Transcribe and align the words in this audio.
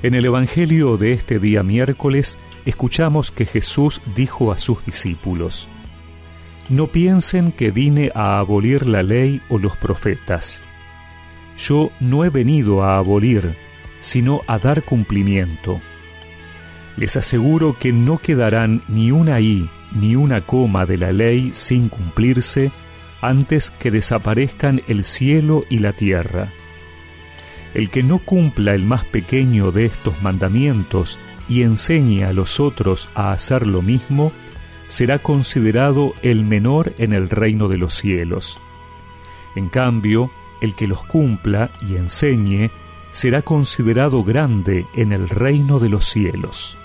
En 0.00 0.14
el 0.14 0.24
Evangelio 0.24 0.96
de 0.96 1.12
este 1.12 1.40
día 1.40 1.64
miércoles 1.64 2.38
escuchamos 2.64 3.32
que 3.32 3.46
Jesús 3.46 4.00
dijo 4.14 4.52
a 4.52 4.58
sus 4.58 4.84
discípulos, 4.86 5.68
No 6.68 6.86
piensen 6.86 7.50
que 7.50 7.72
vine 7.72 8.12
a 8.14 8.38
abolir 8.38 8.86
la 8.86 9.02
ley 9.02 9.40
o 9.48 9.58
los 9.58 9.76
profetas. 9.76 10.62
Yo 11.56 11.90
no 11.98 12.24
he 12.24 12.30
venido 12.30 12.84
a 12.84 12.98
abolir, 12.98 13.56
sino 13.98 14.42
a 14.46 14.60
dar 14.60 14.84
cumplimiento. 14.84 15.80
Les 16.96 17.16
aseguro 17.16 17.76
que 17.76 17.92
no 17.92 18.18
quedarán 18.18 18.84
ni 18.86 19.10
una 19.10 19.40
i 19.40 19.68
ni 19.90 20.14
una 20.14 20.42
coma 20.42 20.86
de 20.86 20.96
la 20.96 21.10
ley 21.10 21.50
sin 21.54 21.88
cumplirse 21.88 22.70
antes 23.20 23.72
que 23.72 23.90
desaparezcan 23.90 24.80
el 24.86 25.04
cielo 25.04 25.64
y 25.68 25.80
la 25.80 25.92
tierra. 25.92 26.52
El 27.78 27.90
que 27.90 28.02
no 28.02 28.18
cumpla 28.18 28.74
el 28.74 28.84
más 28.84 29.04
pequeño 29.04 29.70
de 29.70 29.84
estos 29.84 30.20
mandamientos 30.20 31.20
y 31.48 31.62
enseñe 31.62 32.24
a 32.24 32.32
los 32.32 32.58
otros 32.58 33.08
a 33.14 33.30
hacer 33.30 33.68
lo 33.68 33.82
mismo, 33.82 34.32
será 34.88 35.20
considerado 35.20 36.12
el 36.22 36.42
menor 36.42 36.92
en 36.98 37.12
el 37.12 37.30
reino 37.30 37.68
de 37.68 37.78
los 37.78 37.94
cielos. 37.94 38.58
En 39.54 39.68
cambio, 39.68 40.32
el 40.60 40.74
que 40.74 40.88
los 40.88 41.04
cumpla 41.04 41.70
y 41.80 41.94
enseñe 41.94 42.72
será 43.12 43.42
considerado 43.42 44.24
grande 44.24 44.84
en 44.96 45.12
el 45.12 45.28
reino 45.28 45.78
de 45.78 45.88
los 45.88 46.04
cielos. 46.04 46.76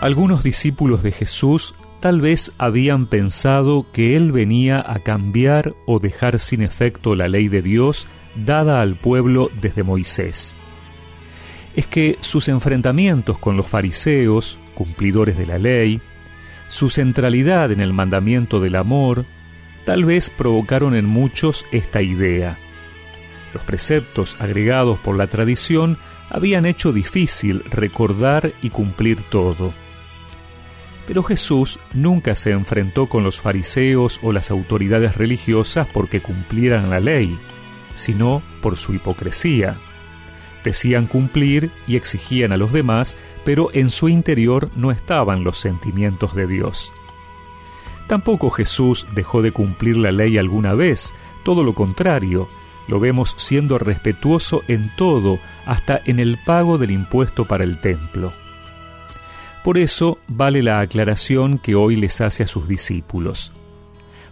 Algunos 0.00 0.44
discípulos 0.44 1.02
de 1.02 1.10
Jesús 1.10 1.74
tal 2.04 2.20
vez 2.20 2.52
habían 2.58 3.06
pensado 3.06 3.86
que 3.90 4.14
Él 4.14 4.30
venía 4.30 4.84
a 4.86 4.98
cambiar 4.98 5.74
o 5.86 6.00
dejar 6.00 6.38
sin 6.38 6.60
efecto 6.60 7.14
la 7.14 7.28
ley 7.28 7.48
de 7.48 7.62
Dios 7.62 8.06
dada 8.34 8.82
al 8.82 8.94
pueblo 8.94 9.50
desde 9.58 9.84
Moisés. 9.84 10.54
Es 11.74 11.86
que 11.86 12.18
sus 12.20 12.48
enfrentamientos 12.48 13.38
con 13.38 13.56
los 13.56 13.66
fariseos, 13.66 14.58
cumplidores 14.74 15.38
de 15.38 15.46
la 15.46 15.56
ley, 15.56 16.02
su 16.68 16.90
centralidad 16.90 17.72
en 17.72 17.80
el 17.80 17.94
mandamiento 17.94 18.60
del 18.60 18.76
amor, 18.76 19.24
tal 19.86 20.04
vez 20.04 20.28
provocaron 20.28 20.94
en 20.94 21.06
muchos 21.06 21.64
esta 21.72 22.02
idea. 22.02 22.58
Los 23.54 23.62
preceptos 23.62 24.36
agregados 24.40 24.98
por 24.98 25.16
la 25.16 25.26
tradición 25.26 25.96
habían 26.28 26.66
hecho 26.66 26.92
difícil 26.92 27.64
recordar 27.70 28.52
y 28.60 28.68
cumplir 28.68 29.22
todo 29.22 29.72
pero 31.06 31.22
Jesús 31.22 31.78
nunca 31.92 32.34
se 32.34 32.52
enfrentó 32.52 33.08
con 33.08 33.24
los 33.24 33.40
fariseos 33.40 34.20
o 34.22 34.32
las 34.32 34.50
autoridades 34.50 35.16
religiosas 35.16 35.86
porque 35.92 36.20
cumplieran 36.20 36.90
la 36.90 37.00
ley, 37.00 37.38
sino 37.94 38.42
por 38.60 38.76
su 38.76 38.94
hipocresía. 38.94 39.76
Decían 40.62 41.06
cumplir 41.06 41.70
y 41.86 41.96
exigían 41.96 42.52
a 42.52 42.56
los 42.56 42.72
demás, 42.72 43.16
pero 43.44 43.68
en 43.74 43.90
su 43.90 44.08
interior 44.08 44.70
no 44.74 44.90
estaban 44.90 45.44
los 45.44 45.58
sentimientos 45.58 46.34
de 46.34 46.46
Dios. 46.46 46.92
Tampoco 48.06 48.50
Jesús 48.50 49.06
dejó 49.14 49.42
de 49.42 49.52
cumplir 49.52 49.96
la 49.96 50.12
ley 50.12 50.38
alguna 50.38 50.74
vez, 50.74 51.14
todo 51.42 51.62
lo 51.62 51.74
contrario, 51.74 52.48
lo 52.88 53.00
vemos 53.00 53.34
siendo 53.36 53.78
respetuoso 53.78 54.62
en 54.68 54.94
todo, 54.96 55.38
hasta 55.66 56.00
en 56.04 56.18
el 56.18 56.38
pago 56.38 56.78
del 56.78 56.90
impuesto 56.90 57.44
para 57.44 57.64
el 57.64 57.80
templo. 57.80 58.32
Por 59.64 59.78
eso 59.78 60.18
vale 60.28 60.62
la 60.62 60.80
aclaración 60.80 61.56
que 61.56 61.74
hoy 61.74 61.96
les 61.96 62.20
hace 62.20 62.42
a 62.42 62.46
sus 62.46 62.68
discípulos, 62.68 63.50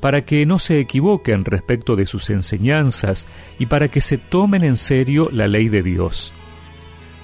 para 0.00 0.22
que 0.24 0.46
no 0.46 0.58
se 0.58 0.80
equivoquen 0.80 1.44
respecto 1.44 1.96
de 1.96 2.06
sus 2.06 2.30
enseñanzas 2.30 3.26
y 3.58 3.66
para 3.66 3.88
que 3.88 4.00
se 4.00 4.16
tomen 4.16 4.64
en 4.64 4.78
serio 4.78 5.28
la 5.30 5.46
ley 5.46 5.68
de 5.68 5.82
Dios. 5.82 6.32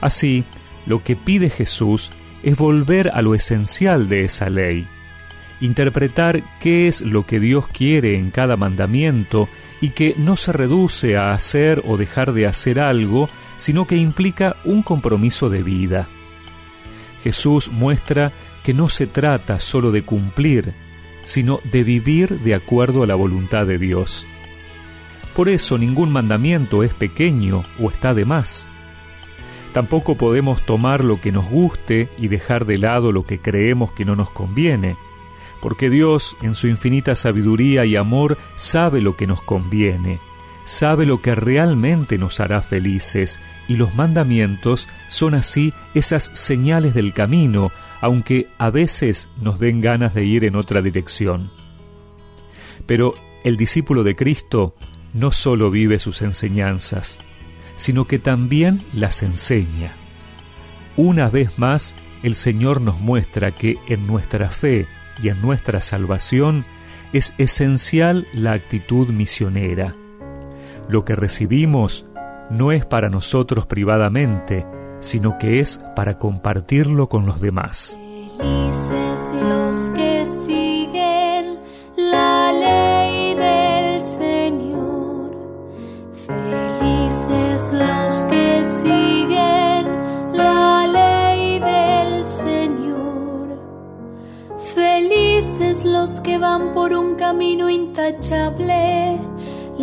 Así, 0.00 0.42
lo 0.84 1.04
que 1.04 1.14
pide 1.14 1.48
Jesús 1.48 2.10
es 2.42 2.56
volver 2.56 3.08
a 3.10 3.22
lo 3.22 3.36
esencial 3.36 4.08
de 4.08 4.24
esa 4.24 4.50
ley, 4.50 4.88
interpretar 5.60 6.42
qué 6.58 6.88
es 6.88 7.02
lo 7.02 7.24
que 7.24 7.38
Dios 7.38 7.68
quiere 7.68 8.18
en 8.18 8.32
cada 8.32 8.56
mandamiento 8.56 9.48
y 9.80 9.90
que 9.90 10.16
no 10.18 10.36
se 10.36 10.50
reduce 10.50 11.16
a 11.16 11.34
hacer 11.34 11.84
o 11.86 11.96
dejar 11.96 12.32
de 12.32 12.48
hacer 12.48 12.80
algo, 12.80 13.28
sino 13.58 13.86
que 13.86 13.94
implica 13.94 14.56
un 14.64 14.82
compromiso 14.82 15.50
de 15.50 15.62
vida. 15.62 16.08
Jesús 17.22 17.70
muestra 17.70 18.32
que 18.62 18.74
no 18.74 18.88
se 18.88 19.06
trata 19.06 19.60
solo 19.60 19.92
de 19.92 20.04
cumplir, 20.04 20.74
sino 21.24 21.60
de 21.70 21.84
vivir 21.84 22.40
de 22.40 22.54
acuerdo 22.54 23.02
a 23.02 23.06
la 23.06 23.14
voluntad 23.14 23.66
de 23.66 23.78
Dios. 23.78 24.26
Por 25.34 25.48
eso 25.48 25.78
ningún 25.78 26.10
mandamiento 26.10 26.82
es 26.82 26.94
pequeño 26.94 27.64
o 27.80 27.90
está 27.90 28.12
de 28.14 28.24
más. 28.24 28.68
Tampoco 29.72 30.16
podemos 30.16 30.62
tomar 30.66 31.02
lo 31.02 31.20
que 31.20 31.32
nos 31.32 31.48
guste 31.48 32.08
y 32.18 32.28
dejar 32.28 32.66
de 32.66 32.78
lado 32.78 33.12
lo 33.12 33.24
que 33.24 33.38
creemos 33.38 33.92
que 33.92 34.04
no 34.04 34.16
nos 34.16 34.30
conviene, 34.30 34.96
porque 35.62 35.88
Dios, 35.88 36.36
en 36.42 36.54
su 36.54 36.66
infinita 36.66 37.14
sabiduría 37.14 37.84
y 37.86 37.96
amor, 37.96 38.36
sabe 38.56 39.00
lo 39.00 39.16
que 39.16 39.26
nos 39.26 39.40
conviene 39.40 40.18
sabe 40.64 41.06
lo 41.06 41.20
que 41.20 41.34
realmente 41.34 42.18
nos 42.18 42.40
hará 42.40 42.62
felices 42.62 43.40
y 43.68 43.76
los 43.76 43.94
mandamientos 43.94 44.88
son 45.08 45.34
así 45.34 45.72
esas 45.94 46.30
señales 46.34 46.94
del 46.94 47.12
camino, 47.12 47.72
aunque 48.00 48.48
a 48.58 48.70
veces 48.70 49.28
nos 49.40 49.58
den 49.58 49.80
ganas 49.80 50.14
de 50.14 50.24
ir 50.24 50.44
en 50.44 50.56
otra 50.56 50.82
dirección. 50.82 51.50
Pero 52.86 53.14
el 53.44 53.56
discípulo 53.56 54.04
de 54.04 54.16
Cristo 54.16 54.74
no 55.14 55.32
solo 55.32 55.70
vive 55.70 55.98
sus 55.98 56.22
enseñanzas, 56.22 57.20
sino 57.76 58.06
que 58.06 58.18
también 58.18 58.84
las 58.92 59.22
enseña. 59.22 59.96
Una 60.96 61.28
vez 61.28 61.58
más, 61.58 61.96
el 62.22 62.36
Señor 62.36 62.80
nos 62.80 63.00
muestra 63.00 63.50
que 63.50 63.78
en 63.88 64.06
nuestra 64.06 64.50
fe 64.50 64.86
y 65.22 65.28
en 65.28 65.40
nuestra 65.42 65.80
salvación 65.80 66.64
es 67.12 67.34
esencial 67.38 68.26
la 68.32 68.52
actitud 68.52 69.08
misionera 69.08 69.96
lo 70.92 71.04
que 71.04 71.16
recibimos 71.16 72.06
no 72.50 72.70
es 72.70 72.84
para 72.84 73.08
nosotros 73.08 73.66
privadamente, 73.66 74.66
sino 75.00 75.38
que 75.38 75.60
es 75.60 75.80
para 75.96 76.18
compartirlo 76.18 77.08
con 77.08 77.24
los 77.24 77.40
demás. 77.40 77.98
Felices 78.36 79.30
los 79.48 79.76
que 79.96 80.26
siguen 80.46 81.58
la 81.96 82.52
ley 82.52 83.34
del 83.34 84.00
Señor. 84.00 85.30
Felices 86.26 87.72
los 87.72 88.14
que 88.30 88.62
siguen 88.64 89.86
la 90.34 90.86
ley 90.86 91.58
del 91.58 92.26
Señor. 92.26 93.58
Felices 94.74 95.84
los 95.86 96.20
que 96.20 96.36
van 96.36 96.72
por 96.72 96.92
un 96.92 97.14
camino 97.14 97.70
intachable 97.70 99.31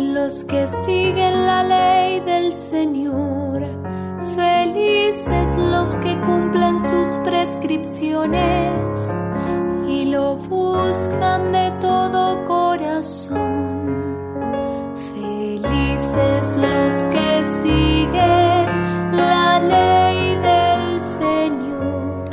los 0.00 0.44
que 0.44 0.66
siguen 0.66 1.46
la 1.46 1.62
ley 1.62 2.20
del 2.20 2.56
Señor. 2.56 3.62
Felices 4.34 5.56
los 5.58 5.94
que 5.96 6.16
cumplen 6.20 6.80
sus 6.80 7.18
prescripciones 7.24 9.20
y 9.86 10.06
lo 10.06 10.36
buscan 10.36 11.52
de 11.52 11.70
todo 11.80 12.44
corazón. 12.44 13.36
Felices 15.14 16.56
los 16.56 16.94
que 17.12 17.44
siguen 17.62 18.66
la 19.12 19.60
ley 19.60 20.36
del 20.36 21.00
Señor. 21.00 22.24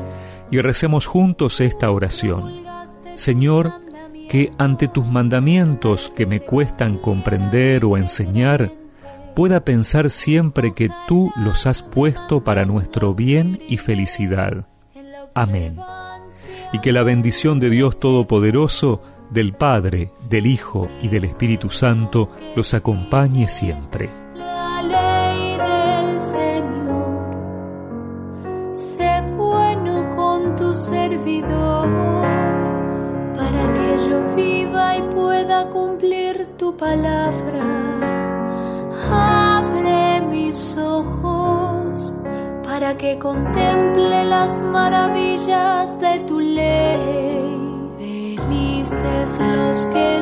Y 0.51 0.61
recemos 0.61 1.05
juntos 1.05 1.59
esta 1.61 1.91
oración. 1.91 2.66
Señor, 3.16 3.72
que 4.28 4.52
ante 4.58 4.88
tus 4.88 5.06
mandamientos 5.06 6.12
que 6.16 6.26
me 6.26 6.41
cuestan 6.41 6.97
comprender 6.97 7.85
o 7.85 7.97
enseñar, 7.97 8.72
pueda 9.35 9.62
pensar 9.62 10.09
siempre 10.09 10.74
que 10.74 10.90
tú 11.08 11.32
los 11.35 11.66
has 11.68 11.84
puesto 11.84 12.44
para 12.44 12.66
nuestro 12.66 13.14
bien 13.14 13.59
y 13.68 13.78
felicidad. 13.78 14.66
Amén. 15.35 15.78
Y 16.74 16.79
que 16.79 16.91
la 16.91 17.03
bendición 17.03 17.59
de 17.59 17.70
Dios 17.70 18.00
Todopoderoso, 18.00 19.02
del 19.29 19.53
Padre, 19.53 20.12
del 20.30 20.47
Hijo 20.47 20.90
y 21.02 21.09
del 21.09 21.26
Espíritu 21.26 21.70
Santo 21.70 22.35
los 22.56 22.73
acompañe 22.73 23.47
siempre. 23.47 24.09
Sé 28.73 29.22
bueno 29.35 30.09
con 30.16 30.56
tu 30.56 30.73
servidor 30.73 32.47
pueda 35.58 35.70
cumplir 35.70 36.48
tu 36.58 36.76
palabra. 36.76 37.64
Abre 39.12 40.22
mis 40.22 40.78
ojos 40.78 42.16
para 42.64 42.98
que 42.98 43.18
contemple 43.18 44.26
las 44.26 44.62
maravillas 44.62 46.00
de 46.00 46.20
tu 46.28 46.40
ley. 46.40 47.58
Felices 47.98 49.40
los 49.40 49.86
que 49.88 50.22